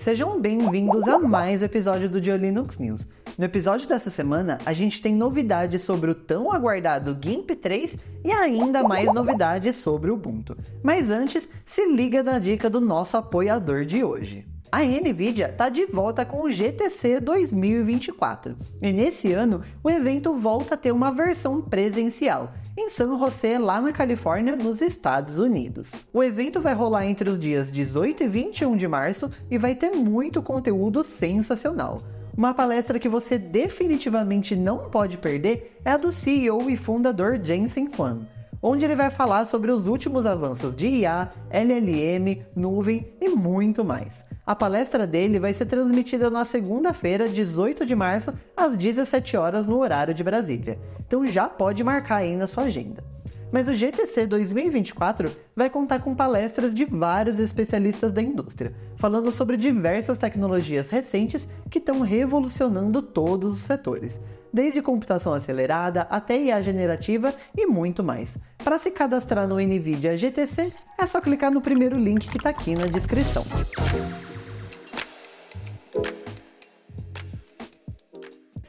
[0.00, 3.06] Sejam bem-vindos a mais um episódio do Dio Linux News.
[3.36, 8.32] No episódio dessa semana, a gente tem novidades sobre o tão aguardado GIMP 3 e
[8.32, 10.56] ainda mais novidades sobre o Ubuntu.
[10.82, 14.46] Mas antes, se liga na dica do nosso apoiador de hoje.
[14.72, 20.76] A Nvidia está de volta com o GTC 2024 e nesse ano o evento volta
[20.76, 25.90] a ter uma versão presencial em San José, lá na Califórnia, nos Estados Unidos.
[26.14, 29.90] O evento vai rolar entre os dias 18 e 21 de março e vai ter
[29.90, 32.00] muito conteúdo sensacional.
[32.34, 37.90] Uma palestra que você definitivamente não pode perder é a do CEO e fundador Jensen
[37.96, 38.26] Huang
[38.62, 44.22] onde ele vai falar sobre os últimos avanços de IA, LLM, nuvem e muito mais.
[44.46, 49.78] A palestra dele vai ser transmitida na segunda-feira, 18 de março, às 17 horas no
[49.78, 50.78] horário de Brasília.
[51.06, 53.04] Então já pode marcar aí na sua agenda.
[53.52, 59.56] Mas o GTC 2024 vai contar com palestras de vários especialistas da indústria, falando sobre
[59.56, 64.20] diversas tecnologias recentes que estão revolucionando todos os setores,
[64.52, 68.38] desde computação acelerada até IA generativa e muito mais.
[68.62, 72.74] Para se cadastrar no NVIDIA GTC, é só clicar no primeiro link que está aqui
[72.74, 73.44] na descrição.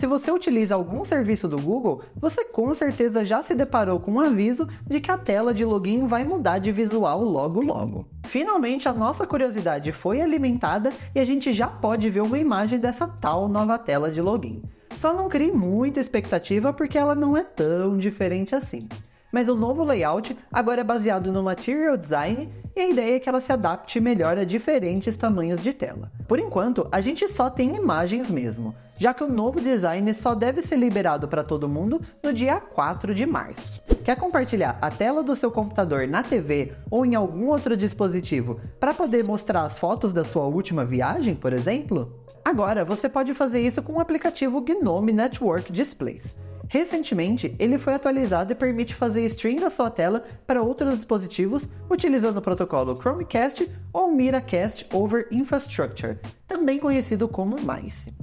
[0.01, 4.19] Se você utiliza algum serviço do Google, você com certeza já se deparou com um
[4.19, 8.07] aviso de que a tela de login vai mudar de visual logo logo.
[8.25, 13.07] Finalmente a nossa curiosidade foi alimentada e a gente já pode ver uma imagem dessa
[13.07, 14.63] tal nova tela de login.
[14.97, 18.89] Só não crie muita expectativa porque ela não é tão diferente assim.
[19.31, 23.29] Mas o novo layout agora é baseado no Material Design e a ideia é que
[23.29, 26.11] ela se adapte melhor a diferentes tamanhos de tela.
[26.27, 30.61] Por enquanto, a gente só tem imagens mesmo, já que o novo design só deve
[30.61, 33.81] ser liberado para todo mundo no dia 4 de março.
[34.03, 38.93] Quer compartilhar a tela do seu computador na TV ou em algum outro dispositivo para
[38.93, 42.21] poder mostrar as fotos da sua última viagem, por exemplo?
[42.43, 46.35] Agora você pode fazer isso com o aplicativo GNOME Network Displays.
[46.73, 52.37] Recentemente, ele foi atualizado e permite fazer stream da sua tela para outros dispositivos utilizando
[52.37, 56.17] o protocolo Chromecast ou Miracast over Infrastructure,
[56.47, 58.13] também conhecido como MICE.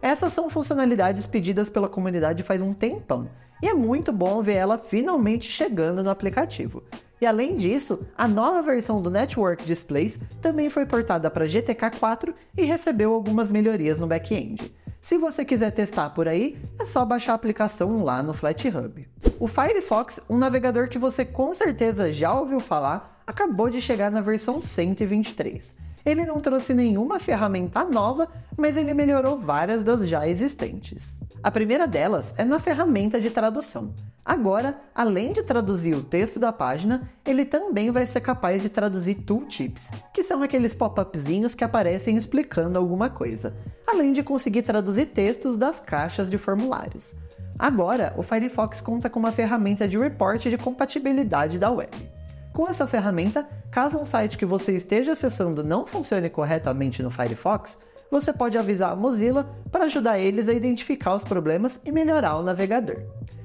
[0.00, 3.28] Essas são funcionalidades pedidas pela comunidade faz um tempão,
[3.60, 6.84] e é muito bom ver ela finalmente chegando no aplicativo.
[7.20, 12.32] E além disso, a nova versão do Network Displays também foi portada para GTK 4
[12.56, 14.72] e recebeu algumas melhorias no back-end.
[15.06, 19.06] Se você quiser testar por aí, é só baixar a aplicação lá no FlatHub.
[19.38, 24.20] O Firefox, um navegador que você com certeza já ouviu falar, acabou de chegar na
[24.20, 25.72] versão 123.
[26.06, 31.16] Ele não trouxe nenhuma ferramenta nova, mas ele melhorou várias das já existentes.
[31.42, 33.92] A primeira delas é na ferramenta de tradução.
[34.24, 39.16] Agora, além de traduzir o texto da página, ele também vai ser capaz de traduzir
[39.16, 43.52] tooltips, que são aqueles pop-upzinhos que aparecem explicando alguma coisa,
[43.84, 47.14] além de conseguir traduzir textos das caixas de formulários.
[47.58, 52.15] Agora, o Firefox conta com uma ferramenta de reporte de compatibilidade da web.
[52.56, 57.76] Com essa ferramenta, caso um site que você esteja acessando não funcione corretamente no Firefox,
[58.10, 62.42] você pode avisar a Mozilla para ajudar eles a identificar os problemas e melhorar o
[62.42, 63.02] navegador.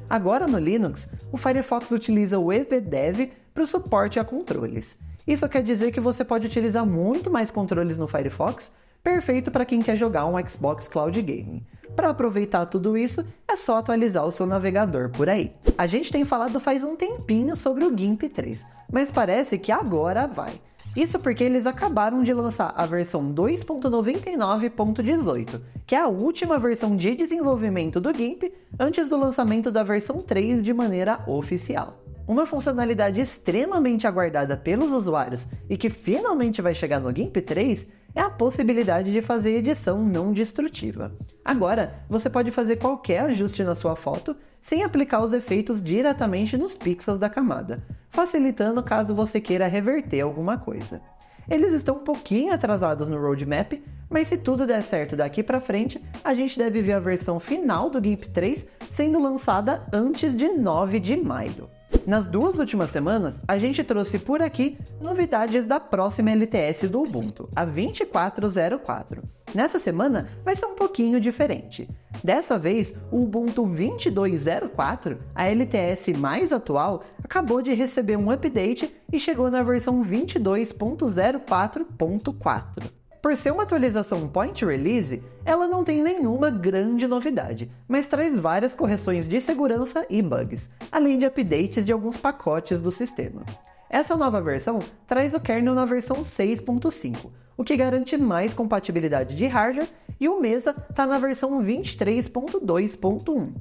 [0.10, 4.98] Agora no Linux, o Firefox utiliza o EVDev para o suporte a controles.
[5.28, 8.72] Isso quer dizer que você pode utilizar muito mais controles no Firefox,
[9.04, 11.66] perfeito para quem quer jogar um Xbox Cloud Gaming.
[11.96, 15.54] Para aproveitar tudo isso, é só atualizar o seu navegador por aí.
[15.78, 20.28] A gente tem falado faz um tempinho sobre o GIMP 3, mas parece que agora
[20.28, 20.54] vai.
[20.96, 27.16] Isso porque eles acabaram de lançar a versão 2.99.18, que é a última versão de
[27.16, 31.98] desenvolvimento do GIMP antes do lançamento da versão 3 de maneira oficial.
[32.28, 38.22] Uma funcionalidade extremamente aguardada pelos usuários e que finalmente vai chegar no GIMP 3 é
[38.22, 41.12] a possibilidade de fazer edição não destrutiva.
[41.44, 46.76] Agora, você pode fazer qualquer ajuste na sua foto sem aplicar os efeitos diretamente nos
[46.76, 51.02] pixels da camada, facilitando caso você queira reverter alguma coisa.
[51.50, 53.74] Eles estão um pouquinho atrasados no roadmap,
[54.10, 57.90] mas se tudo der certo daqui para frente, a gente deve ver a versão final
[57.90, 61.70] do GIMP 3 sendo lançada antes de 9 de maio.
[62.06, 67.48] Nas duas últimas semanas, a gente trouxe por aqui novidades da próxima LTS do Ubuntu,
[67.56, 69.22] a 2404.
[69.54, 71.88] Nessa semana vai ser um pouquinho diferente.
[72.24, 79.20] Dessa vez, o Ubuntu 2204, a LTS mais atual, acabou de receber um update e
[79.20, 83.01] chegou na versão 22.04.4.
[83.22, 88.74] Por ser uma atualização point release, ela não tem nenhuma grande novidade, mas traz várias
[88.74, 93.44] correções de segurança e bugs, além de updates de alguns pacotes do sistema.
[93.88, 99.46] Essa nova versão traz o kernel na versão 6.5, o que garante mais compatibilidade de
[99.46, 99.88] hardware,
[100.20, 103.54] e o Mesa está na versão 23.2.1.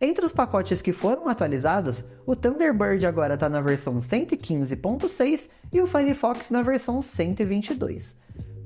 [0.00, 5.86] Entre os pacotes que foram atualizados, o Thunderbird agora está na versão 115.6 e o
[5.86, 8.17] Firefox na versão 122.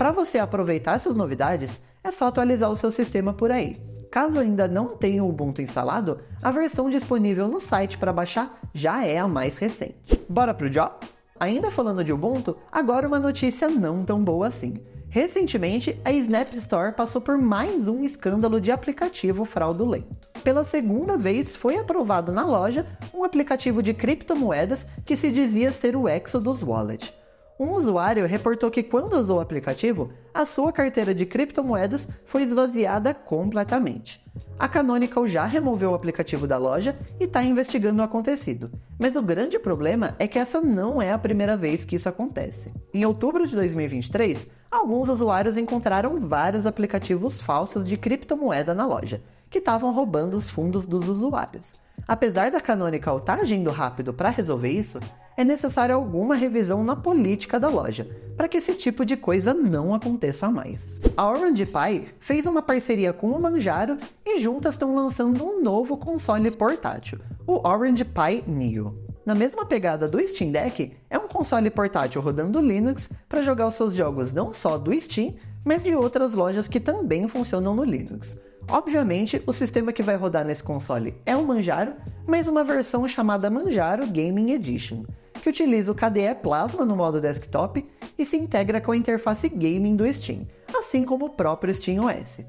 [0.03, 3.81] Para você aproveitar essas novidades, é só atualizar o seu sistema por aí.
[4.11, 9.07] Caso ainda não tenha o Ubuntu instalado, a versão disponível no site para baixar já
[9.07, 10.21] é a mais recente.
[10.29, 10.91] Bora pro job?
[11.39, 14.75] Ainda falando de Ubuntu, agora uma notícia não tão boa assim.
[15.09, 20.29] Recentemente, a Snap Store passou por mais um escândalo de aplicativo fraudulento.
[20.43, 22.85] Pela segunda vez, foi aprovado na loja
[23.15, 27.22] um aplicativo de criptomoedas que se dizia ser o Exodus Wallet.
[27.61, 33.13] Um usuário reportou que quando usou o aplicativo, a sua carteira de criptomoedas foi esvaziada
[33.13, 34.25] completamente.
[34.59, 38.71] A Canonical já removeu o aplicativo da loja e está investigando o acontecido.
[38.99, 42.73] Mas o grande problema é que essa não é a primeira vez que isso acontece.
[42.95, 49.21] Em outubro de 2023, alguns usuários encontraram vários aplicativos falsos de criptomoeda na loja,
[49.51, 51.75] que estavam roubando os fundos dos usuários.
[52.07, 54.99] Apesar da Canonical estar agindo rápido para resolver isso,
[55.37, 58.07] é necessária alguma revisão na política da loja,
[58.37, 61.01] para que esse tipo de coisa não aconteça mais.
[61.17, 63.97] A Orange Pi fez uma parceria com o Manjaro
[64.27, 68.97] e juntas estão lançando um novo console portátil, o Orange Pi Neo.
[69.25, 73.75] Na mesma pegada do Steam Deck, é um console portátil rodando Linux para jogar os
[73.75, 75.35] seus jogos não só do Steam,
[75.65, 78.37] mas de outras lojas que também funcionam no Linux.
[78.69, 81.95] Obviamente, o sistema que vai rodar nesse console é o Manjaro,
[82.27, 85.05] mas uma versão chamada Manjaro Gaming Edition,
[85.43, 87.85] que utiliza o KDE Plasma no modo desktop
[88.19, 92.41] e se integra com a interface gaming do Steam, assim como o próprio SteamOS.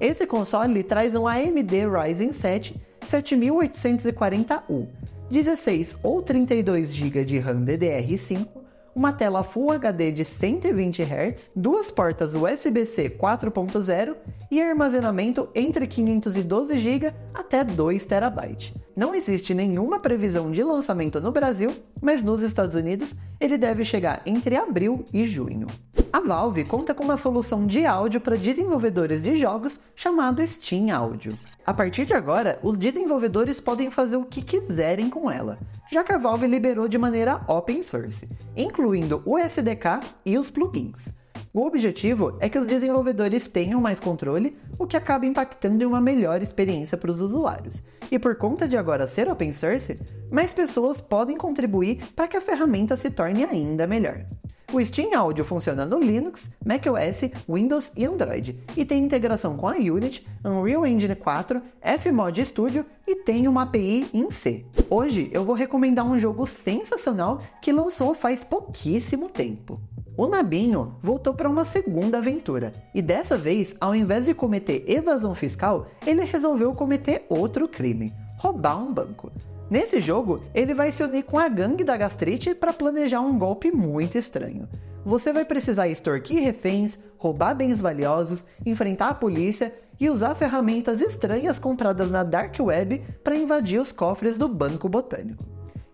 [0.00, 4.88] Esse console traz um AMD Ryzen 7 7840U,
[5.30, 8.61] 16 ou 32 GB de RAM DDR5
[8.94, 14.16] uma tela Full HD de 120 Hz, duas portas USB-C 4.0
[14.50, 18.72] e armazenamento entre 512 GB até 2 TB.
[18.94, 24.22] Não existe nenhuma previsão de lançamento no Brasil, mas nos Estados Unidos ele deve chegar
[24.26, 25.66] entre abril e junho.
[26.12, 31.32] A Valve conta com uma solução de áudio para desenvolvedores de jogos chamado Steam Audio.
[31.64, 35.58] A partir de agora, os desenvolvedores podem fazer o que quiserem com ela,
[35.90, 41.08] já que a Valve liberou de maneira open source, incluindo o SDK e os plugins.
[41.50, 46.00] O objetivo é que os desenvolvedores tenham mais controle, o que acaba impactando em uma
[46.00, 47.82] melhor experiência para os usuários.
[48.10, 49.98] E por conta de agora ser open source,
[50.30, 54.26] mais pessoas podem contribuir para que a ferramenta se torne ainda melhor.
[54.72, 59.74] O Steam Audio funciona no Linux, macOS, Windows e Android, e tem integração com a
[59.74, 61.60] Unity, Unreal Engine 4,
[61.98, 64.64] Fmod Studio e tem uma API em C.
[64.88, 69.78] Hoje eu vou recomendar um jogo sensacional que lançou faz pouquíssimo tempo.
[70.16, 75.34] O Nabinho voltou para uma segunda aventura, e dessa vez, ao invés de cometer evasão
[75.34, 79.30] fiscal, ele resolveu cometer outro crime: roubar um banco.
[79.72, 83.72] Nesse jogo, ele vai se unir com a gangue da gastrite para planejar um golpe
[83.72, 84.68] muito estranho.
[85.02, 91.58] Você vai precisar extorquir reféns, roubar bens valiosos, enfrentar a polícia e usar ferramentas estranhas
[91.58, 95.42] compradas na Dark Web para invadir os cofres do Banco Botânico.